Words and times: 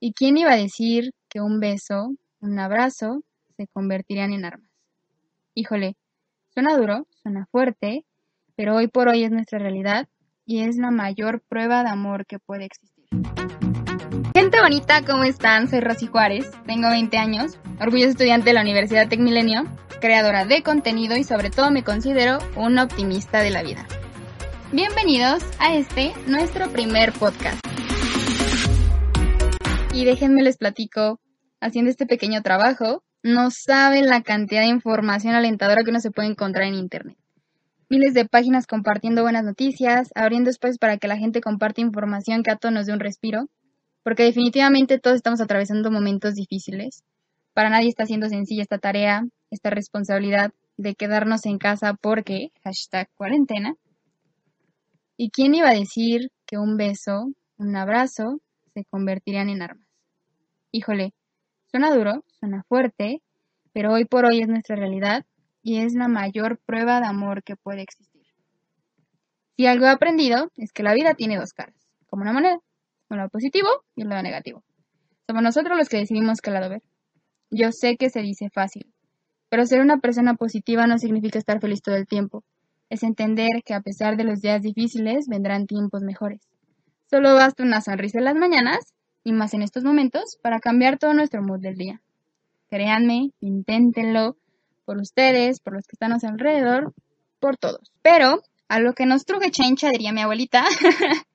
¿Y 0.00 0.12
quién 0.12 0.36
iba 0.36 0.52
a 0.52 0.56
decir 0.56 1.10
que 1.28 1.40
un 1.40 1.58
beso, 1.58 2.14
un 2.40 2.58
abrazo, 2.60 3.22
se 3.56 3.66
convertirían 3.66 4.32
en 4.32 4.44
armas? 4.44 4.70
Híjole, 5.54 5.96
suena 6.54 6.76
duro, 6.76 7.08
suena 7.20 7.46
fuerte, 7.50 8.04
pero 8.54 8.76
hoy 8.76 8.86
por 8.86 9.08
hoy 9.08 9.24
es 9.24 9.32
nuestra 9.32 9.58
realidad 9.58 10.06
y 10.46 10.60
es 10.62 10.76
la 10.76 10.92
mayor 10.92 11.42
prueba 11.48 11.82
de 11.82 11.90
amor 11.90 12.26
que 12.26 12.38
puede 12.38 12.66
existir. 12.66 13.06
Gente 14.34 14.60
bonita, 14.60 15.04
¿cómo 15.04 15.24
están? 15.24 15.68
Soy 15.68 15.80
Rosy 15.80 16.06
Juárez, 16.06 16.48
tengo 16.64 16.88
20 16.90 17.18
años, 17.18 17.58
orgulloso 17.80 18.10
estudiante 18.10 18.50
de 18.50 18.54
la 18.54 18.62
Universidad 18.62 19.08
Tecmilenio, 19.08 19.64
creadora 20.00 20.44
de 20.44 20.62
contenido 20.62 21.16
y 21.16 21.24
sobre 21.24 21.50
todo 21.50 21.72
me 21.72 21.82
considero 21.82 22.38
un 22.54 22.78
optimista 22.78 23.40
de 23.40 23.50
la 23.50 23.64
vida. 23.64 23.84
Bienvenidos 24.70 25.42
a 25.58 25.74
este, 25.74 26.12
nuestro 26.28 26.70
primer 26.70 27.12
podcast. 27.14 27.58
Y 29.98 30.04
déjenme 30.04 30.44
les 30.44 30.58
platico, 30.58 31.18
haciendo 31.60 31.90
este 31.90 32.06
pequeño 32.06 32.40
trabajo, 32.42 33.02
no 33.24 33.50
saben 33.50 34.06
la 34.06 34.22
cantidad 34.22 34.60
de 34.60 34.68
información 34.68 35.34
alentadora 35.34 35.82
que 35.82 35.90
uno 35.90 35.98
se 35.98 36.12
puede 36.12 36.28
encontrar 36.28 36.68
en 36.68 36.74
Internet. 36.74 37.18
Miles 37.90 38.14
de 38.14 38.24
páginas 38.24 38.68
compartiendo 38.68 39.22
buenas 39.22 39.42
noticias, 39.42 40.10
abriendo 40.14 40.50
espacios 40.50 40.78
para 40.78 40.98
que 40.98 41.08
la 41.08 41.16
gente 41.16 41.40
comparte 41.40 41.80
información 41.80 42.44
que 42.44 42.52
a 42.52 42.54
todos 42.54 42.72
nos 42.72 42.86
dé 42.86 42.92
un 42.92 43.00
respiro, 43.00 43.48
porque 44.04 44.22
definitivamente 44.22 45.00
todos 45.00 45.16
estamos 45.16 45.40
atravesando 45.40 45.90
momentos 45.90 46.34
difíciles. 46.34 47.02
Para 47.52 47.68
nadie 47.68 47.88
está 47.88 48.06
siendo 48.06 48.28
sencilla 48.28 48.62
esta 48.62 48.78
tarea, 48.78 49.26
esta 49.50 49.70
responsabilidad 49.70 50.52
de 50.76 50.94
quedarnos 50.94 51.44
en 51.44 51.58
casa 51.58 51.94
porque, 51.94 52.52
hashtag 52.62 53.08
cuarentena. 53.16 53.74
¿Y 55.16 55.30
quién 55.30 55.56
iba 55.56 55.70
a 55.70 55.74
decir 55.74 56.30
que 56.46 56.56
un 56.56 56.76
beso, 56.76 57.32
un 57.56 57.74
abrazo, 57.74 58.40
se 58.74 58.84
convertirían 58.84 59.48
en 59.48 59.62
armas? 59.62 59.87
Híjole, 60.70 61.14
suena 61.70 61.90
duro, 61.94 62.24
suena 62.38 62.62
fuerte, 62.68 63.22
pero 63.72 63.92
hoy 63.92 64.04
por 64.04 64.26
hoy 64.26 64.40
es 64.40 64.48
nuestra 64.48 64.76
realidad 64.76 65.24
y 65.62 65.78
es 65.78 65.94
la 65.94 66.08
mayor 66.08 66.58
prueba 66.58 67.00
de 67.00 67.06
amor 67.06 67.42
que 67.42 67.56
puede 67.56 67.82
existir. 67.82 68.26
Si 69.56 69.66
algo 69.66 69.86
he 69.86 69.90
aprendido 69.90 70.50
es 70.56 70.72
que 70.72 70.82
la 70.82 70.92
vida 70.92 71.14
tiene 71.14 71.38
dos 71.38 71.52
caras, 71.52 71.74
como 72.06 72.22
una 72.22 72.34
moneda, 72.34 72.58
un 73.08 73.16
lado 73.16 73.30
positivo 73.30 73.68
y 73.96 74.02
un 74.02 74.10
lado 74.10 74.22
negativo. 74.22 74.62
Somos 75.26 75.42
nosotros 75.42 75.76
los 75.78 75.88
que 75.88 75.96
decidimos 75.96 76.40
qué 76.40 76.50
lado 76.50 76.68
ver. 76.68 76.82
Yo 77.50 77.72
sé 77.72 77.96
que 77.96 78.10
se 78.10 78.20
dice 78.20 78.50
fácil, 78.50 78.92
pero 79.48 79.64
ser 79.64 79.80
una 79.80 79.98
persona 79.98 80.34
positiva 80.34 80.86
no 80.86 80.98
significa 80.98 81.38
estar 81.38 81.60
feliz 81.60 81.80
todo 81.80 81.96
el 81.96 82.06
tiempo. 82.06 82.44
Es 82.90 83.02
entender 83.02 83.62
que 83.64 83.72
a 83.72 83.80
pesar 83.80 84.18
de 84.18 84.24
los 84.24 84.40
días 84.40 84.60
difíciles 84.60 85.26
vendrán 85.28 85.66
tiempos 85.66 86.02
mejores. 86.02 86.40
Solo 87.10 87.34
basta 87.34 87.62
una 87.62 87.80
sonrisa 87.80 88.18
en 88.18 88.24
las 88.24 88.34
mañanas, 88.34 88.94
y 89.24 89.32
más 89.32 89.54
en 89.54 89.62
estos 89.62 89.84
momentos, 89.84 90.38
para 90.42 90.60
cambiar 90.60 90.98
todo 90.98 91.14
nuestro 91.14 91.42
mood 91.42 91.60
del 91.60 91.76
día. 91.76 92.00
Créanme, 92.70 93.30
inténtenlo, 93.40 94.36
por 94.84 94.98
ustedes, 94.98 95.60
por 95.60 95.74
los 95.74 95.86
que 95.86 95.94
están 95.94 96.12
a 96.12 96.20
su 96.20 96.26
alrededor, 96.26 96.94
por 97.40 97.56
todos. 97.56 97.92
Pero, 98.02 98.42
a 98.68 98.80
lo 98.80 98.94
que 98.94 99.06
nos 99.06 99.24
truje 99.24 99.50
chencha, 99.50 99.90
diría 99.90 100.12
mi 100.12 100.22
abuelita, 100.22 100.64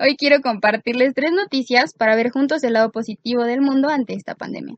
hoy 0.00 0.16
quiero 0.16 0.40
compartirles 0.40 1.14
tres 1.14 1.32
noticias 1.32 1.92
para 1.94 2.16
ver 2.16 2.30
juntos 2.30 2.62
el 2.64 2.74
lado 2.74 2.90
positivo 2.90 3.44
del 3.44 3.60
mundo 3.60 3.88
ante 3.88 4.14
esta 4.14 4.34
pandemia 4.34 4.76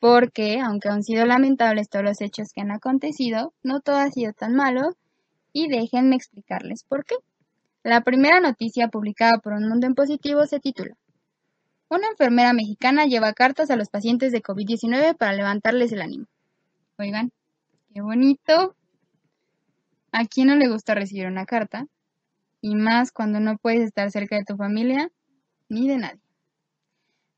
porque, 0.00 0.60
aunque 0.60 0.88
han 0.88 1.02
sido 1.02 1.26
lamentables 1.26 1.88
todos 1.88 2.04
los 2.04 2.20
hechos 2.20 2.52
que 2.52 2.60
han 2.60 2.70
acontecido, 2.70 3.52
no 3.62 3.80
todo 3.80 3.96
ha 3.96 4.10
sido 4.10 4.32
tan 4.32 4.54
malo, 4.54 4.96
y 5.52 5.68
déjenme 5.68 6.16
explicarles 6.16 6.84
por 6.84 7.04
qué. 7.04 7.16
La 7.82 8.02
primera 8.02 8.40
noticia 8.40 8.88
publicada 8.88 9.38
por 9.38 9.54
Un 9.54 9.68
Mundo 9.68 9.86
en 9.86 9.94
Positivo 9.94 10.46
se 10.46 10.60
titula 10.60 10.94
Una 11.88 12.08
enfermera 12.08 12.52
mexicana 12.52 13.06
lleva 13.06 13.32
cartas 13.32 13.70
a 13.70 13.76
los 13.76 13.88
pacientes 13.90 14.32
de 14.32 14.42
COVID-19 14.42 15.16
para 15.16 15.34
levantarles 15.34 15.92
el 15.92 16.02
ánimo. 16.02 16.26
Oigan, 16.98 17.30
qué 17.94 18.00
bonito. 18.00 18.74
¿A 20.10 20.24
quién 20.24 20.48
no 20.48 20.56
le 20.56 20.68
gusta 20.68 20.94
recibir 20.94 21.26
una 21.26 21.46
carta? 21.46 21.86
Y 22.60 22.74
más 22.74 23.12
cuando 23.12 23.38
no 23.38 23.56
puedes 23.58 23.82
estar 23.82 24.10
cerca 24.10 24.36
de 24.36 24.44
tu 24.44 24.56
familia 24.56 25.10
ni 25.68 25.86
de 25.86 25.98
nadie. 25.98 26.20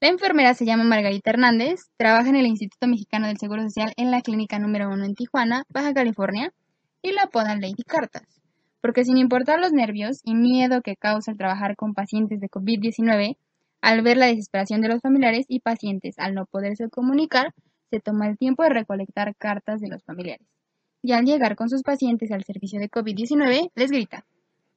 La 0.01 0.09
enfermera 0.09 0.55
se 0.55 0.65
llama 0.65 0.85
Margarita 0.85 1.31
Hernández, 1.31 1.91
trabaja 1.97 2.29
en 2.29 2.37
el 2.37 2.47
Instituto 2.47 2.87
Mexicano 2.87 3.27
del 3.27 3.37
Seguro 3.37 3.63
Social 3.63 3.93
en 3.97 4.11
la 4.11 4.23
clínica 4.23 4.59
número 4.59 4.89
1 4.91 5.05
en 5.05 5.15
Tijuana, 5.15 5.65
Baja 5.69 5.93
California, 5.93 6.55
y 7.03 7.13
la 7.13 7.25
apodan 7.25 7.61
Lady 7.61 7.83
Cartas, 7.85 8.41
porque 8.81 9.05
sin 9.05 9.19
importar 9.19 9.59
los 9.61 9.73
nervios 9.73 10.21
y 10.23 10.35
miedo 10.37 10.83
que 10.83 10.97
causa 10.97 11.33
el 11.33 11.37
trabajar 11.37 11.75
con 11.75 11.95
pacientes 11.95 12.41
de 12.41 12.49
COVID-19, 12.49 13.37
al 13.81 14.03
ver 14.03 14.17
la 14.17 14.27
desesperación 14.27 14.81
de 14.81 14.89
los 14.89 15.01
familiares 15.01 15.47
y 15.49 15.61
pacientes 15.61 16.19
al 16.19 16.35
no 16.35 16.47
poderse 16.47 16.89
comunicar, 16.89 17.55
se 17.91 18.01
toma 18.01 18.29
el 18.29 18.37
tiempo 18.37 18.63
de 18.63 18.71
recolectar 18.71 19.35
cartas 19.37 19.81
de 19.81 19.89
los 19.89 20.05
familiares. 20.05 20.47
Y 21.03 21.13
al 21.13 21.25
llegar 21.25 21.57
con 21.57 21.71
sus 21.71 21.83
pacientes 21.83 22.33
al 22.33 22.45
servicio 22.45 22.81
de 22.81 22.91
COVID-19, 22.91 23.71
les 23.75 23.91
grita, 23.91 24.27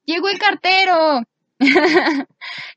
¡Llegó 0.04 0.28
el 0.28 0.38
cartero! 0.38 1.22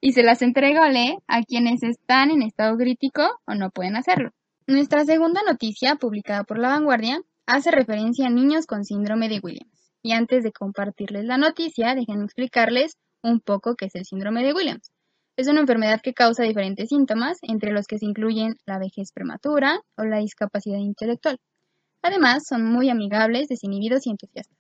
y 0.02 0.14
se 0.14 0.24
las 0.24 0.42
entregale 0.42 1.18
a 1.28 1.42
quienes 1.44 1.82
están 1.84 2.30
en 2.30 2.44
estado 2.44 2.78
crítico 2.78 3.24
o 3.46 3.56
no 3.56 3.72
pueden 3.72 3.96
hacerlo. 3.96 4.32
Nuestra 4.68 5.06
segunda 5.06 5.42
noticia, 5.44 5.96
publicada 5.96 6.44
por 6.44 6.60
La 6.60 6.70
Vanguardia, 6.70 7.22
hace 7.46 7.72
referencia 7.72 8.28
a 8.28 8.32
niños 8.32 8.66
con 8.66 8.84
síndrome 8.84 9.30
de 9.30 9.40
Williams. 9.42 9.92
Y 10.02 10.12
antes 10.12 10.44
de 10.44 10.52
compartirles 10.52 11.26
la 11.26 11.38
noticia, 11.38 11.96
déjenme 11.96 12.26
explicarles 12.26 12.98
un 13.24 13.40
poco 13.40 13.76
qué 13.76 13.86
es 13.86 13.96
el 13.96 14.06
síndrome 14.06 14.44
de 14.44 14.54
Williams. 14.54 14.92
Es 15.38 15.48
una 15.48 15.60
enfermedad 15.60 16.00
que 16.02 16.14
causa 16.14 16.44
diferentes 16.44 16.88
síntomas, 16.88 17.40
entre 17.42 17.74
los 17.74 17.88
que 17.88 17.98
se 17.98 18.06
incluyen 18.06 18.56
la 18.66 18.80
vejez 18.80 19.12
prematura 19.12 19.82
o 19.98 20.06
la 20.06 20.20
discapacidad 20.20 20.78
intelectual. 20.78 21.40
Además, 22.02 22.46
son 22.48 22.64
muy 22.64 22.90
amigables, 22.90 23.50
desinhibidos 23.50 24.08
y 24.08 24.12
entusiastas. 24.12 24.58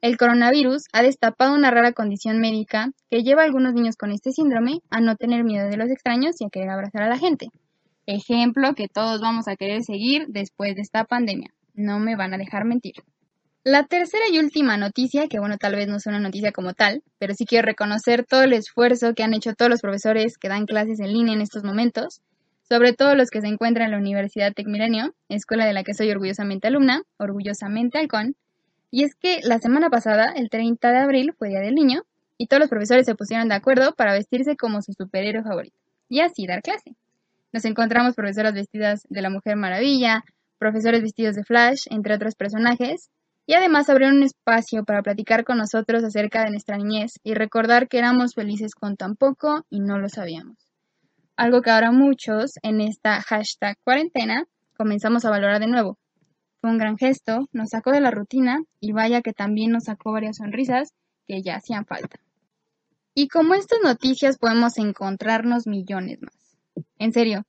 El 0.00 0.16
coronavirus 0.16 0.84
ha 0.92 1.02
destapado 1.02 1.54
una 1.54 1.70
rara 1.70 1.92
condición 1.92 2.38
médica 2.38 2.92
que 3.10 3.22
lleva 3.22 3.42
a 3.42 3.44
algunos 3.44 3.74
niños 3.74 3.96
con 3.96 4.10
este 4.10 4.32
síndrome 4.32 4.80
a 4.88 5.00
no 5.00 5.16
tener 5.16 5.44
miedo 5.44 5.68
de 5.68 5.76
los 5.76 5.90
extraños 5.90 6.40
y 6.40 6.44
a 6.44 6.50
querer 6.50 6.70
abrazar 6.70 7.02
a 7.02 7.08
la 7.08 7.18
gente. 7.18 7.48
Ejemplo 8.06 8.74
que 8.74 8.88
todos 8.88 9.20
vamos 9.20 9.48
a 9.48 9.56
querer 9.56 9.82
seguir 9.82 10.26
después 10.28 10.74
de 10.76 10.82
esta 10.82 11.04
pandemia. 11.04 11.50
No 11.74 11.98
me 11.98 12.16
van 12.16 12.32
a 12.32 12.38
dejar 12.38 12.64
mentir. 12.64 12.94
La 13.66 13.84
tercera 13.84 14.24
y 14.30 14.38
última 14.38 14.76
noticia, 14.76 15.26
que 15.26 15.38
bueno, 15.38 15.56
tal 15.56 15.74
vez 15.74 15.88
no 15.88 15.96
es 15.96 16.04
una 16.04 16.20
noticia 16.20 16.52
como 16.52 16.74
tal, 16.74 17.02
pero 17.18 17.32
sí 17.32 17.46
quiero 17.46 17.64
reconocer 17.64 18.26
todo 18.26 18.42
el 18.42 18.52
esfuerzo 18.52 19.14
que 19.14 19.22
han 19.22 19.32
hecho 19.32 19.54
todos 19.54 19.70
los 19.70 19.80
profesores 19.80 20.36
que 20.36 20.50
dan 20.50 20.66
clases 20.66 21.00
en 21.00 21.14
línea 21.14 21.32
en 21.32 21.40
estos 21.40 21.64
momentos, 21.64 22.20
sobre 22.68 22.92
todo 22.92 23.14
los 23.14 23.30
que 23.30 23.40
se 23.40 23.46
encuentran 23.46 23.86
en 23.86 23.92
la 23.92 23.96
Universidad 23.96 24.52
Tecmilenio, 24.52 25.14
escuela 25.30 25.64
de 25.64 25.72
la 25.72 25.82
que 25.82 25.94
soy 25.94 26.10
orgullosamente 26.10 26.68
alumna, 26.68 27.04
orgullosamente 27.16 27.96
halcón, 27.96 28.36
y 28.90 29.04
es 29.04 29.14
que 29.14 29.40
la 29.42 29.58
semana 29.58 29.88
pasada, 29.88 30.34
el 30.36 30.50
30 30.50 30.90
de 30.90 30.98
abril, 30.98 31.32
fue 31.38 31.48
Día 31.48 31.60
del 31.60 31.74
Niño, 31.74 32.02
y 32.36 32.48
todos 32.48 32.60
los 32.60 32.68
profesores 32.68 33.06
se 33.06 33.14
pusieron 33.14 33.48
de 33.48 33.54
acuerdo 33.54 33.94
para 33.94 34.12
vestirse 34.12 34.56
como 34.56 34.82
su 34.82 34.92
superhéroe 34.92 35.42
favorito, 35.42 35.78
y 36.10 36.20
así 36.20 36.46
dar 36.46 36.60
clase. 36.60 36.96
Nos 37.50 37.64
encontramos 37.64 38.14
profesoras 38.14 38.52
vestidas 38.52 39.06
de 39.08 39.22
la 39.22 39.30
Mujer 39.30 39.56
Maravilla, 39.56 40.22
profesores 40.58 41.00
vestidos 41.00 41.34
de 41.34 41.44
Flash, 41.44 41.86
entre 41.88 42.14
otros 42.14 42.34
personajes, 42.34 43.08
y 43.46 43.54
además 43.54 43.90
abrieron 43.90 44.16
un 44.16 44.22
espacio 44.22 44.84
para 44.84 45.02
platicar 45.02 45.44
con 45.44 45.58
nosotros 45.58 46.02
acerca 46.04 46.44
de 46.44 46.50
nuestra 46.50 46.76
niñez 46.76 47.20
y 47.22 47.34
recordar 47.34 47.88
que 47.88 47.98
éramos 47.98 48.34
felices 48.34 48.74
con 48.74 48.96
tan 48.96 49.16
poco 49.16 49.64
y 49.70 49.80
no 49.80 49.98
lo 49.98 50.08
sabíamos. 50.08 50.56
Algo 51.36 51.62
que 51.62 51.70
ahora 51.70 51.92
muchos 51.92 52.52
en 52.62 52.80
esta 52.80 53.20
hashtag 53.22 53.76
cuarentena 53.84 54.44
comenzamos 54.76 55.24
a 55.24 55.30
valorar 55.30 55.60
de 55.60 55.66
nuevo, 55.66 55.98
fue 56.64 56.70
un 56.70 56.78
gran 56.78 56.96
gesto, 56.96 57.46
nos 57.52 57.68
sacó 57.68 57.90
de 57.90 58.00
la 58.00 58.10
rutina 58.10 58.62
y 58.80 58.92
vaya 58.92 59.20
que 59.20 59.34
también 59.34 59.70
nos 59.70 59.84
sacó 59.84 60.12
varias 60.12 60.38
sonrisas 60.38 60.94
que 61.26 61.42
ya 61.42 61.56
hacían 61.56 61.84
falta. 61.84 62.18
Y 63.14 63.28
como 63.28 63.52
estas 63.52 63.80
noticias 63.84 64.38
podemos 64.38 64.78
encontrarnos 64.78 65.66
millones 65.66 66.22
más. 66.22 66.56
En 66.98 67.12
serio, 67.12 67.44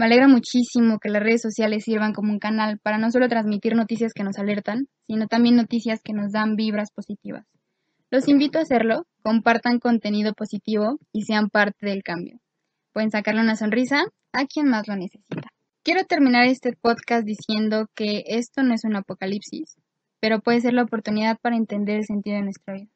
me 0.00 0.06
alegra 0.06 0.28
muchísimo 0.28 0.98
que 0.98 1.10
las 1.10 1.22
redes 1.22 1.42
sociales 1.42 1.84
sirvan 1.84 2.14
como 2.14 2.32
un 2.32 2.38
canal 2.38 2.78
para 2.78 2.96
no 2.96 3.10
solo 3.10 3.28
transmitir 3.28 3.76
noticias 3.76 4.14
que 4.14 4.24
nos 4.24 4.38
alertan, 4.38 4.88
sino 5.06 5.26
también 5.26 5.56
noticias 5.56 6.00
que 6.02 6.14
nos 6.14 6.32
dan 6.32 6.56
vibras 6.56 6.90
positivas. 6.90 7.44
Los 8.10 8.26
invito 8.26 8.58
a 8.58 8.62
hacerlo, 8.62 9.06
compartan 9.22 9.78
contenido 9.78 10.32
positivo 10.32 10.98
y 11.12 11.24
sean 11.24 11.50
parte 11.50 11.84
del 11.84 12.02
cambio. 12.02 12.40
Pueden 12.94 13.10
sacarle 13.10 13.42
una 13.42 13.56
sonrisa 13.56 14.06
a 14.32 14.46
quien 14.46 14.70
más 14.70 14.88
lo 14.88 14.96
necesita. 14.96 15.50
Quiero 15.82 16.04
terminar 16.04 16.46
este 16.46 16.72
podcast 16.72 17.26
diciendo 17.26 17.86
que 17.94 18.22
esto 18.24 18.62
no 18.62 18.72
es 18.72 18.84
un 18.84 18.96
apocalipsis, 18.96 19.76
pero 20.18 20.40
puede 20.40 20.62
ser 20.62 20.72
la 20.72 20.84
oportunidad 20.84 21.36
para 21.42 21.56
entender 21.56 21.98
el 21.98 22.06
sentido 22.06 22.36
de 22.36 22.44
nuestra 22.44 22.72
vida. 22.72 22.88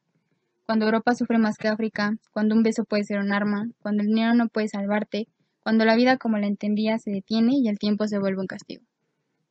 Cuando 0.65 0.87
Europa 0.87 1.15
sufre 1.15 1.37
más 1.37 1.59
que 1.59 1.69
África, 1.69 2.15
cuando 2.33 2.55
un 2.55 2.63
beso 2.63 2.85
puede 2.87 3.05
ser 3.05 3.19
un 3.19 3.31
arma, 3.31 3.67
cuando 3.81 4.03
el 4.03 4.09
dinero 4.09 4.35
no 4.35 4.49
puede 4.49 4.69
salvarte, 4.69 5.29
cuando 5.65 5.87
la 5.87 5.97
vida 5.97 6.19
como 6.19 6.39
la 6.39 6.47
entendía 6.47 6.99
se 6.99 7.11
detiene 7.11 7.57
y 7.57 7.69
el 7.69 7.79
tiempo 7.79 8.07
se 8.07 8.19
vuelve 8.19 8.41
un 8.41 8.47
castigo. 8.47 8.85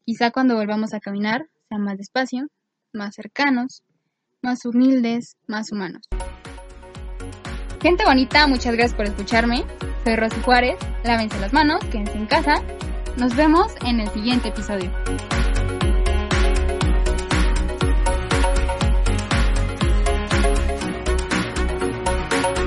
Quizá 0.06 0.31
cuando 0.31 0.56
volvamos 0.56 0.94
a 0.94 1.00
caminar, 1.00 1.48
sea 1.68 1.80
más 1.80 1.98
despacio, 1.98 2.48
más 2.94 3.15
cercanos, 3.15 3.81
más 4.42 4.63
humildes, 4.65 5.38
más 5.48 5.71
humanos. 5.71 6.07
Gente 7.81 8.06
bonita, 8.06 8.48
muchas 8.48 8.75
gracias 8.75 8.94
por 8.94 9.07
escucharme. 9.07 9.65
Soy 10.04 10.15
Rosy 10.15 10.39
Juárez, 10.42 10.75
lávense 11.04 11.39
las 11.39 11.51
manos, 11.51 11.83
quédense 11.86 12.18
en 12.18 12.27
casa. 12.27 12.62
Nos 13.18 13.36
vemos 13.36 13.74
en 13.86 14.00
el 14.00 14.07
siguiente 14.10 14.50
episodio. 14.50 14.92